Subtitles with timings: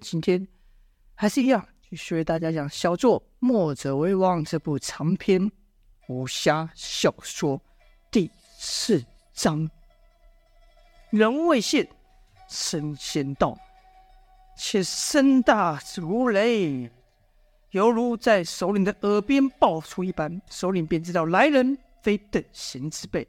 [0.00, 0.48] 今天
[1.14, 5.52] 还是一样，继续为大家讲小作《墨者为王》这部长篇
[6.06, 7.60] 武侠小说
[8.10, 9.04] 第四
[9.34, 9.70] 章。
[11.10, 11.86] 人未现，
[12.48, 13.58] 声先到，
[14.56, 16.90] 且声大如雷，
[17.72, 23.28] 犹如在首领的耳边爆出一般，首领便知道来人非等闲之辈。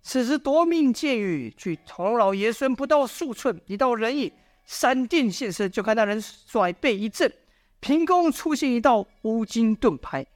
[0.00, 4.32] 此时夺命箭雨，距童老爷孙不到数寸，一道人影
[4.66, 7.32] 闪电现身，就看那人甩背一震，
[7.80, 10.26] 凭空出现一道乌金盾牌，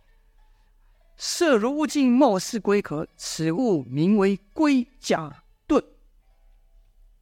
[1.17, 5.85] 色如乌金，貌似龟壳，此物名为龟甲盾。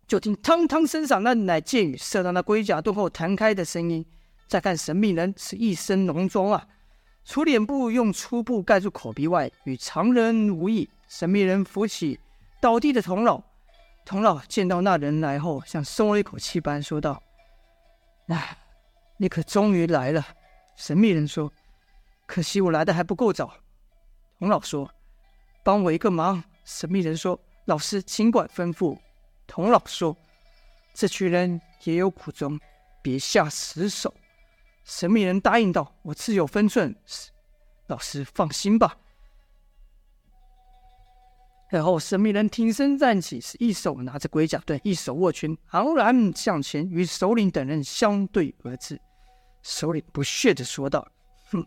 [0.06, 4.04] 就听“汤汤”身上，那乃箭雨射到那龟甲盾后弹开的声音。
[4.46, 6.66] 再看神秘人是一身浓妆啊，
[7.24, 10.88] 除脸部用粗布盖住口鼻外，与常人无异。
[11.08, 12.18] 神秘人扶起
[12.60, 13.42] 倒地的童老，
[14.08, 17.22] 童老见到那人来后，像松了一口气般说道
[18.28, 18.56] ：“哎，
[19.18, 20.26] 你可终于来了。”
[20.76, 21.52] 神秘人说
[22.24, 23.52] ：“可惜我来的还不够早。”
[24.40, 24.90] 童老说
[25.62, 28.98] ：“帮我一个忙。”神秘人说：“老师尽管吩咐。”
[29.46, 30.16] 童老说
[30.94, 32.58] ：“这群人也有苦衷，
[33.02, 34.14] 别下死手。”
[34.84, 36.96] 神秘人答应道：“我自有分寸，
[37.88, 38.96] 老师放心吧。”
[41.68, 48.98] 然后神秘人挺身站起，是一手拿着龟甲盾，一手握拳，昂然向前，与首领等人相对而至。
[49.62, 51.06] 首领不屑地说道
[51.50, 51.64] ：“哼，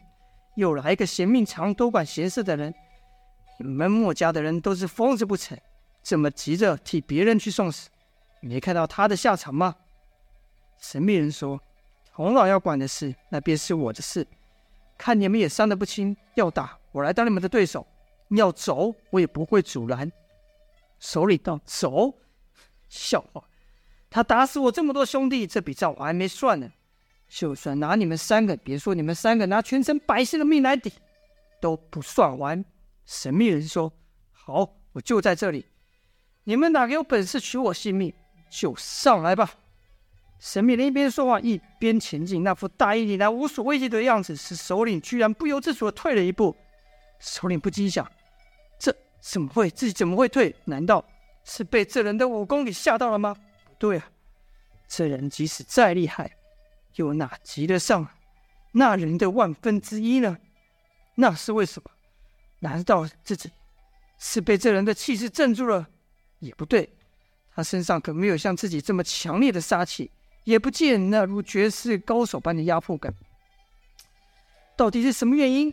[0.55, 2.73] 又来一个嫌命长、多管闲事的人！
[3.59, 5.57] 你们墨家的人都是疯子不成？”
[6.01, 7.87] 这么急着替别人去送死，
[8.39, 9.75] 没看到他的下场吗？
[10.79, 11.61] 神秘人说
[12.11, 14.25] ：“童老要管的事，那便是我的事。
[14.97, 17.85] 看你们也伤得不轻，要打我来当你们的对手，
[18.31, 20.09] 你要走我也不会阻拦。”
[20.99, 22.15] 首领道：“走？
[22.87, 23.43] 笑话！
[24.09, 26.71] 他打死我这么多兄弟，这笔账我还没算呢。
[27.27, 30.91] 就算拿你们三个，别说你们三个，拿全城百姓的命来抵，
[31.59, 32.63] 都不算完。”
[33.05, 33.91] 神秘人说
[34.31, 35.65] ：“好，我就在这里。”
[36.45, 38.13] 你们哪个有本事取我性命，
[38.49, 39.53] 就上来吧！
[40.39, 46.55] 神秘人一边说话一边前进，那副大义凛然、无所畏惧的样子，使首领居然不由自主的退了一步。
[47.19, 48.11] 首领不禁想：
[49.21, 49.69] 怎么会？
[49.69, 50.53] 自己怎么会退？
[50.65, 51.05] 难道
[51.45, 53.33] 是被这人的武功给吓到了吗？
[53.63, 54.11] 不对啊！
[54.87, 56.35] 这人即使再厉害，
[56.95, 58.05] 又哪及得上
[58.73, 60.37] 那人的万分之一呢？
[61.15, 61.91] 那是为什么？
[62.59, 63.49] 难道自己
[64.17, 65.87] 是被这人的气势镇住了？
[66.39, 66.89] 也不对，
[67.53, 70.09] 他身上可没有像自己这么强烈的杀气，
[70.43, 73.13] 也不见那如绝世高手般的压迫感。
[74.75, 75.71] 到底是什么原因，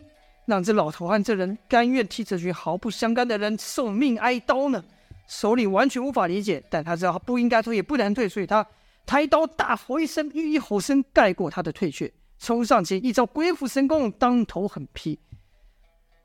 [0.49, 4.83] 让这老头和这人甘愿替这群毫不相干的人受命挨刀呢？
[5.27, 8.65] 首领完全无法理解，但他知道他不应该退，也不能退，所以他
[9.05, 15.19] 抬刀大吼一声，欲以吼声盖过他的退却，冲上前一招鬼斧神工，当头狠劈。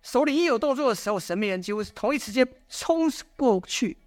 [0.00, 3.98] 首领一有动作的时候，神秘人几乎是同一时间冲过去。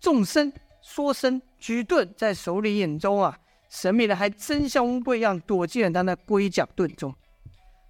[0.00, 3.36] 纵身、缩身、举盾，在首领眼中啊，
[3.68, 7.12] 神秘人还真像乌龟一样躲进了他那龟甲盾中。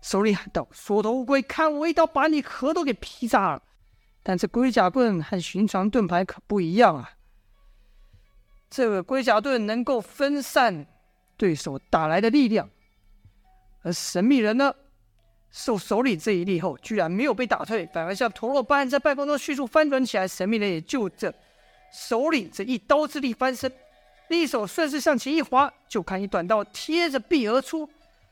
[0.09, 3.63] 手里喊道：“缩头乌龟，看我一刀把你壳都给劈炸了！”
[4.25, 7.11] 但这龟甲盾和寻常盾牌可不一样啊。
[8.71, 10.87] 这个龟甲盾能够分散
[11.37, 12.71] 对手打来的力量，
[13.83, 14.75] 而神秘人呢，
[15.51, 20.27] 受手里这一力后，居然没有被打退，反而像陀螺般在半空中迅速翻转起来。
[20.27, 21.35] 神秘人也就这。
[21.93, 23.71] 手里这一刀之力翻身，
[24.29, 27.91] 利手顺势向前一划，就看一短刀贴着臂而出。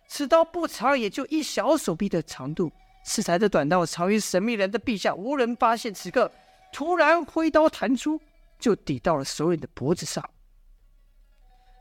[0.09, 2.71] 此刀不长，也就一小手臂的长度。
[3.05, 5.93] 此才的短刀藏于神秘人的臂下，无人发现。
[5.95, 6.31] 此刻
[6.73, 8.21] 突然挥刀弹出，
[8.59, 10.29] 就抵到了首领的脖子上。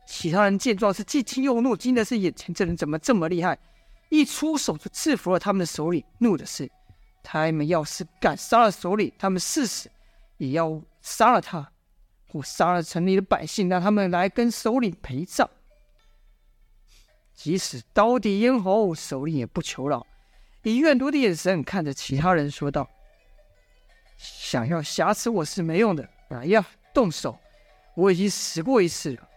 [0.07, 3.57] 其他人见状是既惊又怒，惊的是眼前这人怎么这么厉害，
[4.09, 6.69] 一出手就制服了他们的首领；怒的是
[7.23, 9.89] 他们要是敢杀了首领，他们誓死
[10.37, 10.81] 也要。
[11.07, 11.71] 杀了他，
[12.31, 15.47] 或杀了城里的百姓，让他们来跟首领陪葬。
[17.35, 20.07] 即使刀抵咽喉，首领也不求饶，
[20.63, 22.89] 以怨毒的眼神看着其他人说道
[24.17, 27.37] ：“想要挟持我是没用的，来呀，动手！
[27.93, 29.29] 我已经死过一次了，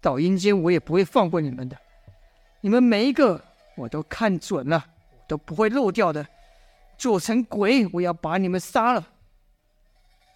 [0.00, 1.76] 到阴间我也不会放过你们的。
[2.60, 3.44] 你们每一个
[3.76, 6.26] 我都看准了，我都不会漏掉的。
[6.96, 9.12] 做成鬼，我要把你们杀了。”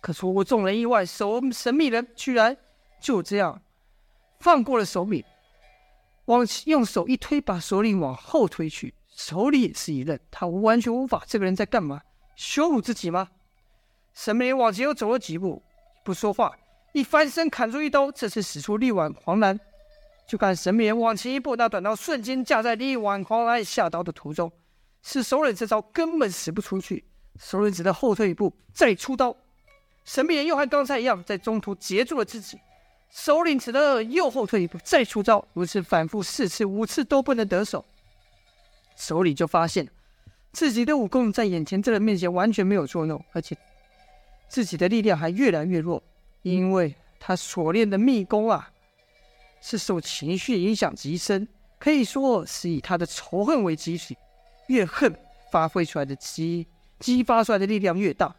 [0.01, 2.57] 可出乎众人意外，守神秘人居然
[3.01, 3.63] 就这样
[4.41, 5.25] 放过了首领，
[6.27, 8.95] 往用手一推，把首领往后推去。
[9.09, 12.01] 首领也是一愣，他完全无法，这个人在干嘛？
[12.35, 13.29] 羞辱自己吗？
[14.15, 15.63] 神秘人往前又走了几步，
[16.05, 16.57] 不说话，
[16.93, 19.59] 一翻身砍出一刀，这次使出力挽狂澜，
[20.27, 24.51] 就看神秘人往前一步，那短刀瞬间架在力挽狂澜下刀的途中，
[25.03, 27.05] 使首领这招根本使不出去。
[27.39, 29.37] 首领只得后退一步，再出刀。
[30.05, 32.59] 神秘人又和刚才一样，在中途截住了自己。
[33.13, 37.85] 首领只得又后退一步，再出招，如此反复四次五次都不能得手。
[38.97, 39.87] 首领就发现
[40.51, 43.55] 自己的武功在眼前这人面前完全没有作用，而且
[44.49, 46.03] 自己的力量还越来越弱，
[46.41, 48.71] 因为他所练的秘功啊，
[49.61, 51.47] 是受情绪影响极深，
[51.79, 54.15] 可以说是以他的仇恨为基础，
[54.69, 55.15] 越恨
[55.51, 56.67] 发挥出来的激
[56.99, 58.35] 激发出来的力量越大。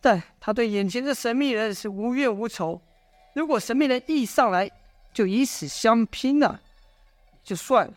[0.00, 2.80] 但他对眼前的神秘人是无怨无仇，
[3.34, 4.70] 如果神秘人一上来
[5.12, 6.60] 就以死相拼了，
[7.42, 7.94] 就算了。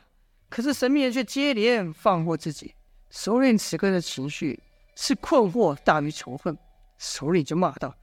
[0.49, 2.73] 可是神秘人却接连放过自己，
[3.09, 4.57] 首领此刻的情绪
[4.95, 6.57] 是困惑大于仇恨，
[6.97, 7.93] 首领就骂道：“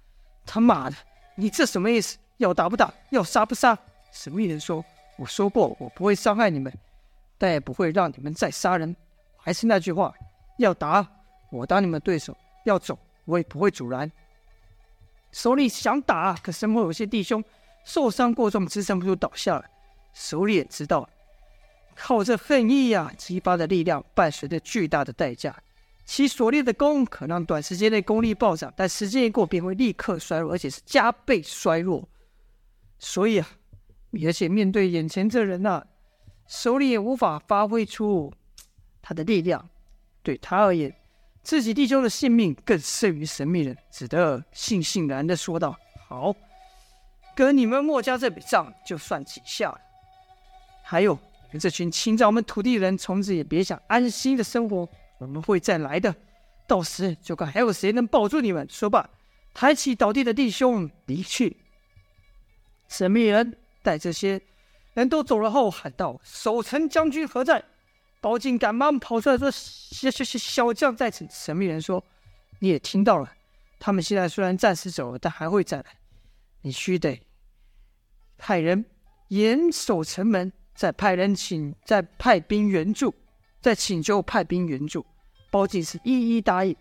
[0.45, 0.97] 他妈的，
[1.37, 2.19] 你这什么意思？
[2.37, 2.93] 要打不打？
[3.11, 3.79] 要杀不杀？”
[4.13, 4.85] 神秘人说
[5.17, 6.71] ：“我说过，我不会伤害你们，
[7.39, 8.95] 但也不会让你们再杀人。
[9.39, 10.13] 还是那句话，
[10.59, 11.07] 要打，
[11.51, 12.35] 我当你们对手；
[12.65, 14.11] 要走，我也不会阻拦。”
[15.33, 17.43] 手里想打，可身后有些弟兄
[17.85, 19.65] 受伤过重，支撑不住倒下了。
[20.13, 21.09] 首领也知道，
[21.97, 25.57] 靠这恨意呀、啊，激发的力量伴随着巨大的代价。
[26.05, 32.09] 其所练的功可让短时间内功力暴涨，但时间一过便会立刻衰弱，而且是加倍衰弱。
[32.99, 33.49] 所以啊。
[34.27, 35.87] 而且面对眼前这人呐、啊，
[36.47, 38.31] 首领也无法发挥出
[39.01, 39.71] 他的力量。
[40.23, 40.95] 对他而言，
[41.43, 45.77] 自己弟兄的性命更胜于神秘人，只得悻悻然的说道
[46.09, 46.35] ：“好，
[47.35, 49.81] 跟你们墨家这笔账就算几下了。
[50.85, 54.89] 还有，你们这群侵占我们土地的人，从此也别想安心的生活。
[55.19, 56.15] 我们会再来的，
[56.67, 59.11] 到时就看还有谁能保住你们。”说罢，
[59.53, 61.57] 抬起倒地的弟兄离去。
[62.89, 63.59] 神秘人。
[63.85, 64.41] 带这些
[64.95, 67.65] 人都走了后，喊道：“守城将军何在？”
[68.23, 72.03] 包进赶忙跑出来说：“小小小将在此。”神秘人说
[72.61, 73.31] ：“你也听到了，
[73.81, 75.87] 他们现在虽然暂时走了，但还会再来。
[76.61, 77.21] 你须得
[78.39, 78.85] 派人
[79.29, 83.13] 严守城门，再派人请，再派兵援助，
[83.61, 85.05] 再请求派兵援助。”
[85.51, 86.75] 包进是一一答应。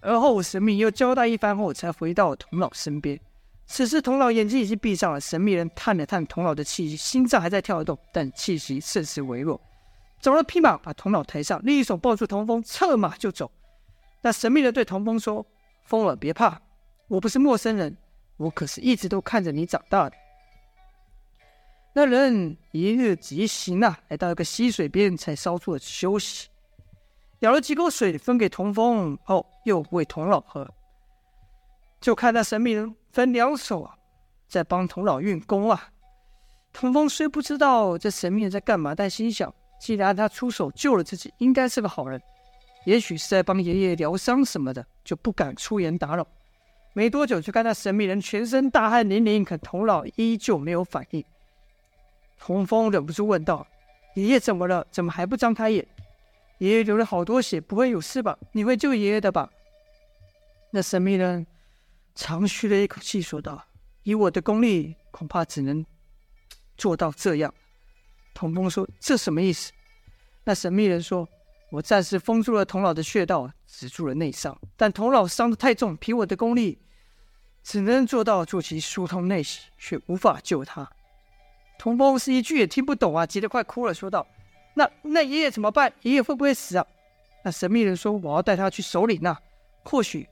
[0.00, 3.20] 而后神秘又交代一番后，才回到童老身边。
[3.66, 5.20] 此时，童老眼睛已经闭上了。
[5.20, 9.60] 神秘人探了探童老的气息，心脏还在跳动，但气息甚是微弱。
[10.24, 13.52] 找了匹马，把童老抬上，另一手抱住童风，策马就走。
[14.22, 15.44] 那神秘人对童风说
[15.84, 16.58] ：“风儿，别怕，
[17.08, 17.94] 我不是陌生人，
[18.38, 20.16] 我可是一直都看着你长大的。”
[21.92, 26.48] 那人一日急行啊，来到一个溪水边，才稍作休息，
[27.40, 30.66] 舀了几口水分给童风，后又喂童老喝。
[32.00, 32.96] 就看那神秘人。
[33.12, 33.94] 分两手啊，
[34.48, 35.90] 在帮童老运功啊。
[36.72, 39.54] 童风虽不知道这神秘人在干嘛，但心想，
[39.84, 42.18] 既然他出手救了自己，应该是个好人，
[42.86, 46.26] 也许是在帮爷爷疗伤什么的，就不敢出言打扰。
[46.94, 51.22] 没多久，就看那神秘人全身大汗淋漓，可童老依旧没有反应。
[52.38, 53.66] 童风忍不住问道
[54.16, 54.86] ：“爷爷怎么了？
[54.90, 55.86] 怎么还不张开眼？
[56.60, 58.38] 爷爷流了好多血，不会有事吧？
[58.52, 59.50] 你会救爷爷的吧？”
[60.72, 61.46] 那神秘人。
[62.14, 63.62] 长吁了一口气，说道
[64.04, 65.84] ：“以我的功力，恐怕只能
[66.78, 67.52] 做到这样。”
[68.34, 69.72] 童风说：“这什么意思？”
[70.44, 71.26] 那神秘人说
[71.70, 74.58] ：“我暂时封住了童老的穴道，止住了内伤。
[74.76, 76.78] 但童老伤得太重，凭我的功力，
[77.62, 80.90] 只能做到助其疏通内息，却无法救他。”
[81.78, 84.26] 童风是一句也听不懂啊，急得快哭了，说道
[84.74, 85.92] ：“那那爷爷怎么办？
[86.02, 86.86] 爷爷会不会死啊？”
[87.44, 89.40] 那神秘人说：“我要带他去首领那，啊，
[89.82, 90.28] 或许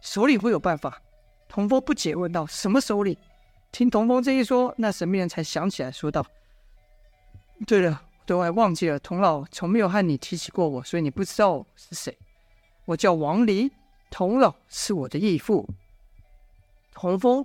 [0.00, 1.00] 首领会有办法。”
[1.48, 3.16] 童风不解问道：“什么首领？”
[3.72, 6.24] 听童风这一说，那神秘人才想起来，说道
[7.66, 12.16] ：“对了，都还忘记了，童老从没有和你提起过我，所以你不知道是谁。
[12.86, 13.70] 我叫王离，
[14.10, 15.68] 童老是我的义父。”
[16.92, 17.44] 童风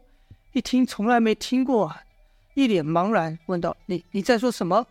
[0.54, 2.04] 一听，从来没听过啊，
[2.54, 4.86] 一脸茫然，问道：“你你在说什么？”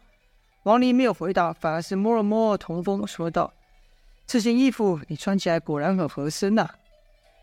[0.64, 3.52] 王离没有回答，反而是摸了摸童风，说道
[4.26, 6.68] ：“这件衣服你穿起来果然很合身呐。”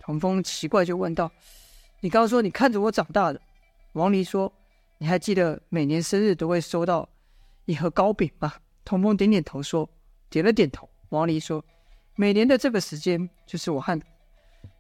[0.02, 1.32] 童风奇怪，就问道。
[2.02, 3.40] 你刚刚说你看着我长大的，
[3.94, 4.52] 王离说
[5.00, 7.08] ：“你还记得每年生日都会收到
[7.66, 8.54] 一盒糕饼吗？”
[8.86, 9.90] 童风点点头说
[10.30, 11.64] ：“点了点头。”王离说
[12.16, 14.00] ：“每年的这个时间就是我和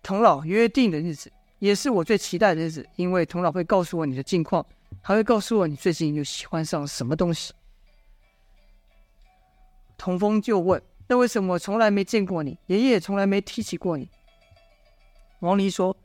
[0.01, 4.65] 童老约定的日子，也是我最期待的日子，因为童老会告诉我你的近况，
[5.01, 7.53] 还会告诉我你最近又喜欢上什么东西。”
[9.97, 12.57] 童风就问：“那为什么我从来没见过你？
[12.67, 14.09] 爷爷也从来没提起过你？”
[15.39, 15.95] 王离说。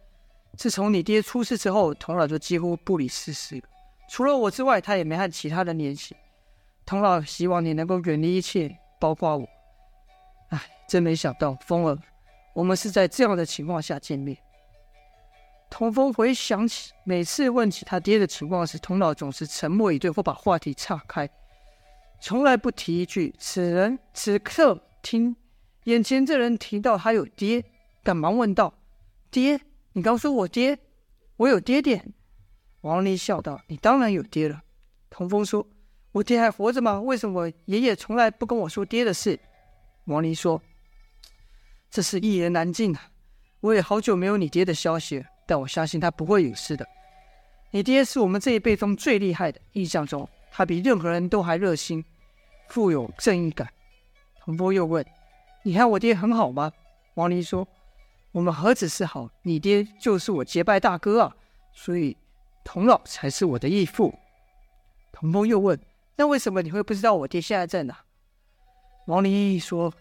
[0.57, 3.63] 自从你爹出事之后，童老就几乎不理世事了。
[4.09, 6.17] 除了我之外，他也没和其他人联系。
[6.89, 9.47] 童老希望你能够远离一切，包括我。
[10.49, 11.99] 唉，真没想到，风儿，
[12.55, 14.35] 我们是在这样的情况下见面。
[15.69, 21.29] 童风回想起每次问起他爹的情况时，童老总是沉默以对，或把话题岔开，
[22.23, 23.35] 从来不提一句。
[23.39, 25.37] 此人此刻听
[25.85, 27.63] 眼前这人提到他有爹，
[28.03, 28.73] 赶忙问道
[29.31, 29.61] ：“爹，
[29.93, 30.79] 你刚说我爹，
[31.37, 32.03] 我有爹爹？”
[32.81, 34.63] 王离笑道：“你当然有爹了。”
[35.11, 35.69] 童风说
[36.19, 37.01] ：“我爹还活着吗？
[37.01, 39.39] 为什么爷爷从来不跟我说爹的事？”
[40.07, 40.61] 王离说
[41.91, 43.11] ：“这是一言难尽啊！
[43.61, 46.87] 我也好久没有你爹的消息。”但我相信他不会有事的。
[47.71, 52.05] 你爹是我们这一辈中最厉害的，印象中他比任何人都还热心，
[52.69, 53.67] 富有正义感。
[54.41, 55.03] 童风又问
[55.63, 56.71] ：“你和我爹很好吗？”
[57.15, 57.67] 王离说
[58.33, 61.37] ：“我们何止是好，你爹就是我结拜大哥啊，
[61.73, 62.15] 所以
[62.65, 64.13] 童老才是我的义父。”
[65.13, 65.81] 童风又问
[66.19, 67.97] ：“那为什么你会不知道我爹现在在哪？”
[69.07, 69.95] 王离说：“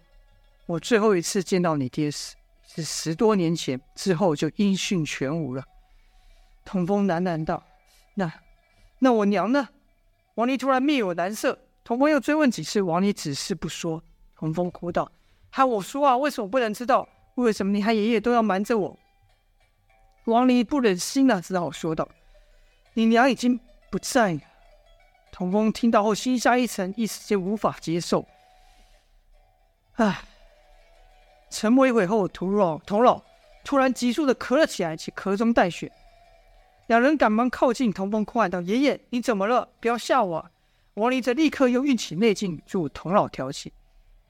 [0.68, 2.36] 我最后一次见到你爹时。”
[2.70, 5.64] 是十多年前，之后就音讯全无了。
[6.66, 7.64] 童风喃喃道
[8.14, 8.32] ：“那，
[9.00, 9.70] 那我娘呢？”
[10.36, 11.58] 王离突然面有难色。
[11.86, 14.04] 童风又追问几次，王离只是不说。
[14.36, 15.10] 童风哭道
[15.50, 16.18] ：“喊我说啊！
[16.18, 17.08] 为什么不能知道？
[17.36, 19.00] 为什么你和爷爷都要瞒着我？”
[20.26, 22.08] 王离不忍心了，只好说道
[22.94, 23.58] ：“你娘已经
[23.90, 24.42] 不在了。”
[25.38, 28.26] 童风听到后，心下一沉，一时间无法接受。
[29.94, 30.20] 唉。
[31.52, 33.22] 沉默一会后，童老童老
[33.64, 35.92] 突然急速的咳了起来，且咳中带血。
[36.88, 39.70] 两人赶忙靠近童风，哭喊道：“爷爷，你怎么了？
[39.80, 40.50] 不要吓我！”
[40.96, 43.72] 王离则立刻又运起内劲助童老调气。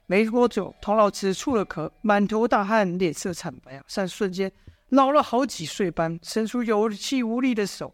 [0.08, 4.52] 没多久，童老只出了咳，满头大汗，脸色惨白，像瞬间
[4.90, 7.94] 老了好几岁般，伸出有气无力的手，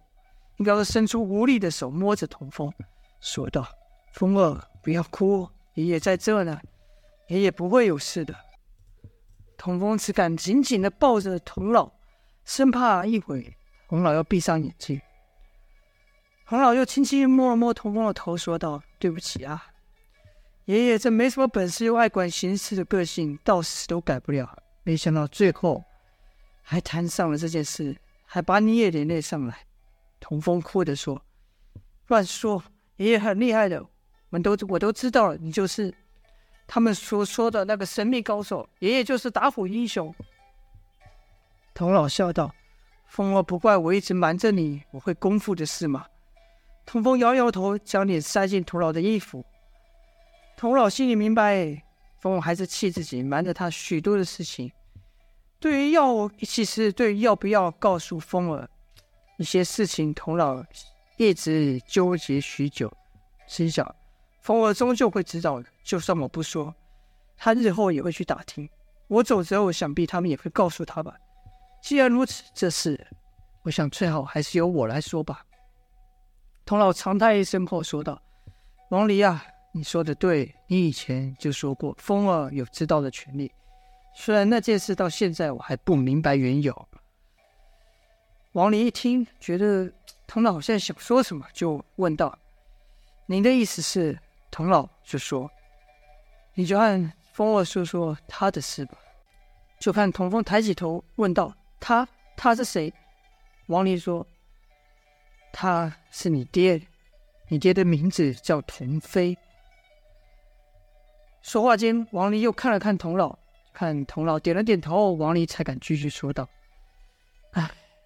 [0.57, 2.73] 应该是伸出无力的手摸着童风，
[3.23, 3.65] 说道
[4.11, 6.59] ：“风儿，不要哭，爷爷在这呢，
[7.29, 8.35] 爷爷不会有事的。”
[9.57, 11.89] 童风只敢紧紧的抱着童老，
[12.43, 13.55] 生怕一会
[13.87, 15.01] 童老要闭上眼睛。
[16.45, 19.67] 童老又轻轻摸了摸童风的头，说道：“对不起啊，
[20.65, 24.61] 爷爷这没什么本事又爱管闲事的个性，到死都改不了。
[24.83, 25.81] 没想到最后
[26.61, 29.59] 还摊上了这件事，还把你也连累上来。”
[30.19, 31.23] 童风哭着说
[32.07, 32.61] ：“乱说，
[32.97, 33.87] 爷爷很厉害的，我
[34.29, 35.93] 们都我都知道了，你就是。”
[36.65, 40.15] 他们所说的那个神秘高手，爷爷就是打虎英雄。
[41.73, 42.55] 童老笑道
[43.05, 46.05] ：“风儿，不怪我一直瞒着你我会功夫的事吗？”
[46.85, 49.43] 童风摇摇头，将脸塞进童老的衣服。
[50.55, 51.83] 童老心里明白，
[52.17, 54.71] 风儿还是气自己瞒着他许多的事情。
[55.59, 58.69] 对于要，其实对于要不要告诉风儿
[59.37, 60.63] 一些事情，童老
[61.23, 62.91] 一直纠结许久，
[63.47, 63.95] 心想。
[64.41, 66.75] 风儿终究会知道的，就算我不说，
[67.37, 68.69] 他日后也会去打听。
[69.07, 71.15] 我走之后，想必他们也会告诉他吧。
[71.81, 73.07] 既然如此，这事，
[73.61, 75.45] 我想最好还是由我来说吧。
[76.65, 78.21] 童老长叹一声后说道
[78.91, 83.51] ：“王离啊，你说的对，你以前就说过，风儿有知道的权利。
[84.15, 86.87] 虽然那件事到现在我还不明白缘由。”
[88.53, 89.91] 王离一听，觉得
[90.25, 92.37] 童老好像想说什么，就问道
[93.27, 94.17] ：“您的意思是？”
[94.49, 95.49] 童老就说
[96.55, 98.97] ：“你就按风儿说说他的事吧。”
[99.79, 102.93] 就看童风抬起头问道：“他他是谁？”
[103.67, 104.25] 王离说
[105.51, 106.81] ：“他是你爹，
[107.49, 109.37] 你爹的名字叫童飞。”
[111.41, 113.37] 说话间，王离又看了看童老，
[113.73, 116.47] 看童老点了点头，王离才敢继续说道：“，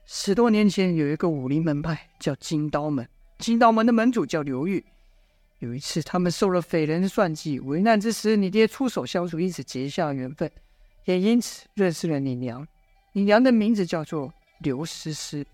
[0.09, 3.07] 十多年前有一个武林门派叫金刀门，
[3.39, 4.83] 金刀门的门主叫刘玉。”
[5.59, 10.49] 有一次，他们受了匪人的算计，危难之时，你爹出手相助，因此结下缘分，
[11.05, 12.65] 也因此认识了你娘。
[13.11, 15.45] 你娘的名字叫做刘诗诗。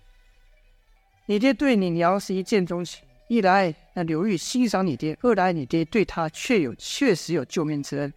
[1.25, 8.13] 你爹对你娘是一见钟情，一来那刘玉欣赏你爹，二来你爹对他确有确实有救命之恩，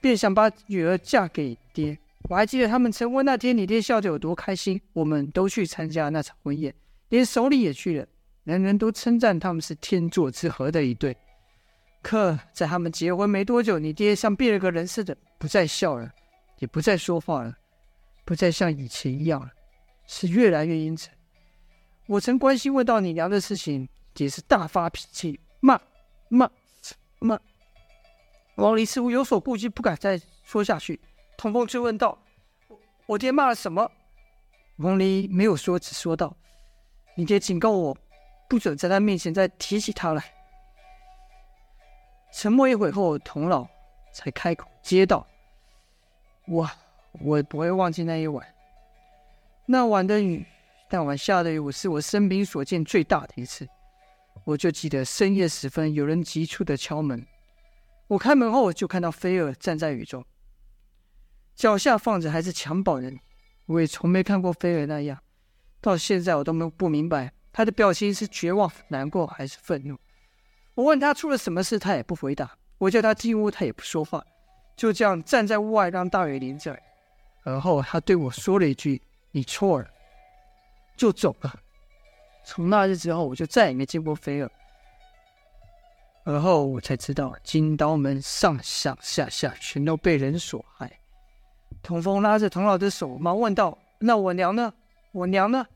[0.00, 1.98] 便想把女儿嫁给爹。
[2.30, 4.80] 我还记得他们成婚那天，你爹笑得有多开心。
[4.94, 6.74] 我们都去参加那场婚宴，
[7.10, 8.06] 连首领也去了。
[8.44, 11.16] 人人都称赞他们是天作之合的一对，
[12.02, 16.10] 可在他们结婚没多久，你爹像变了个人似的，不再笑了，
[16.58, 17.54] 也不再说话了，
[18.24, 19.50] 不再像以前一样了，
[20.06, 21.12] 是越来越阴沉。
[22.06, 25.80] 我曾关心问到你娘的事情，也是大发脾气，骂
[26.28, 26.50] 骂
[27.18, 27.38] 骂。
[28.56, 31.00] 王离似乎有所顾忌，不敢再说下去。
[31.36, 32.18] 童风追问道
[32.68, 33.90] ：“我我爹骂了什么？”
[34.76, 36.36] 王离没有说，只说道
[37.16, 37.96] ：“你爹警告我。”
[38.46, 40.22] 不准在他面前再提起他来。
[42.32, 43.66] 沉默一会后，童老
[44.12, 45.26] 才开口接道
[46.46, 46.70] ：“我
[47.22, 48.46] 我不会忘记那一晚，
[49.64, 50.44] 那晚的雨，
[50.90, 53.66] 那晚下的雨，是我生平所见最大的一次。
[54.44, 57.26] 我就记得深夜时分，有人急促的敲门。
[58.08, 60.22] 我开门后，就看到菲尔站在雨中，
[61.54, 63.18] 脚下放着还是襁褓的你。
[63.66, 65.18] 我也从没看过菲尔那样，
[65.80, 69.96] 到现在我都没不明白他的表情是绝望、难过还是愤怒。”
[70.74, 72.58] 我问他出了什么事，他也不回答。
[72.78, 74.22] 我叫他进屋，他也不说话，
[74.76, 76.76] 就这样站在屋外让大雨淋着。
[77.44, 79.88] 而后他对我说了一句：“你错了。”
[80.96, 81.60] 就走了。
[82.44, 84.50] 从那日之后，我就再也没见过菲尔。
[86.24, 90.90] 而后我才知道，金刀门上上下下全都被人所害。
[91.84, 94.72] 童风拉着童老的手，忙问道：“那我娘呢？
[95.12, 95.66] 我娘呢？”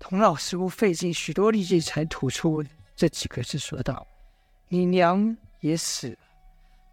[0.00, 2.64] 童老似乎费尽许多力气才吐出。
[2.96, 4.06] 这几个字说道
[4.68, 6.16] ：“你娘也死了。”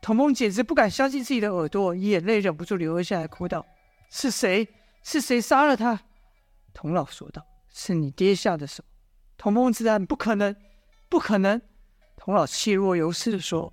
[0.01, 3.65] 童风简直不敢相信自己的耳朵，眼泪忍不住流了下来，哭道
[4.11, 4.67] ：“是谁？
[5.03, 5.97] 是谁杀了他？”
[6.75, 7.41] 童老说道
[7.73, 8.83] ：“是你爹下的手。”
[9.37, 10.53] 童风自然不可能，
[11.07, 11.61] 不可能。
[12.17, 13.71] 童老气若游丝地说：“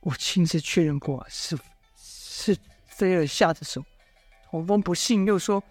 [0.00, 1.62] 我亲自确认过，是是
[2.96, 3.84] 菲尔下的手。”
[4.50, 5.62] 童风不信，又说：“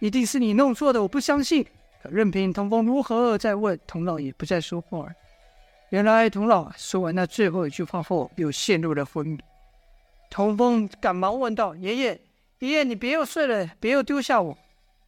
[0.00, 1.66] 一定是你弄错的，我不相信。”
[2.02, 5.08] 可任凭童风如何再问，童老也不再说话。
[5.90, 9.38] 原来童老说完那最后一句话后，又陷入了昏迷。
[10.28, 12.20] 童风赶忙问道：“爷爷，
[12.58, 14.58] 爷爷，你别又睡了，别又丢下我。”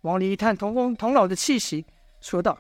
[0.02, 1.84] 往里一探童风童老的气息，
[2.20, 2.56] 说道：“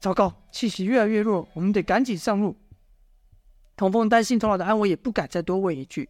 [0.00, 2.56] 糟糕，气息越来越弱，我们得赶紧上路。”
[3.76, 6.08] 童风担心童老的安危，也不敢再多问一句。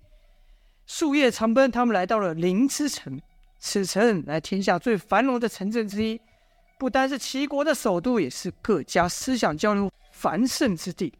[0.86, 3.20] 数夜长奔，他们来到了灵之城。
[3.58, 6.20] 此城乃天下最繁荣的城镇之一。
[6.78, 11.12] 不单是齐国的首都，也是各家思想交流繁盛之地，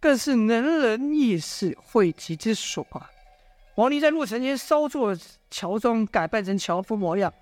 [0.00, 3.08] 更是能人异士汇集之所啊！
[3.76, 5.14] 王离在入城前稍作
[5.50, 7.32] 乔装，改扮成樵夫模样，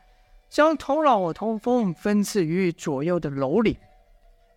[0.50, 3.78] 将童老童风分置于左右的楼里。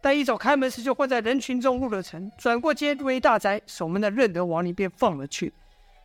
[0.02, 5.54] 但一早开门时，就混在人群中入了城，转过街入一大宅，守门的认得王离，便放了去。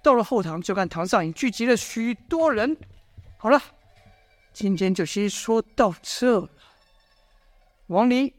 [0.06, 2.76] 到了后堂，就看堂上已聚集了许多人。
[3.38, 3.60] 好了，
[4.52, 6.48] 今天就先说到这了。
[7.88, 8.32] 王离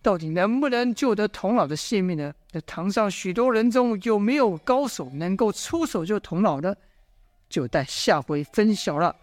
[0.00, 2.32] 到底能不能救得童老的性命呢？
[2.48, 6.72] 在堂上许多人中，有没有高手能够出手救童老呢？
[7.48, 9.16] 就待下回分晓了。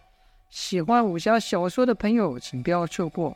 [0.50, 3.34] 喜欢武侠小说的朋友，请不要错过。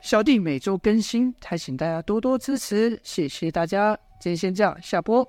[0.00, 3.98] 小弟每周更新，还请大家多多支持，谢谢大家。
[4.20, 5.28] 今天先这样，下播。